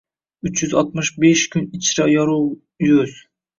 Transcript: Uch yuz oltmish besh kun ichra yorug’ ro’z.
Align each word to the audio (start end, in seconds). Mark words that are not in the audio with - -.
Uch 0.49 0.63
yuz 0.63 0.73
oltmish 0.81 1.11
besh 1.25 1.45
kun 1.57 1.69
ichra 1.81 2.09
yorug’ 2.17 2.91
ro’z. 2.93 3.17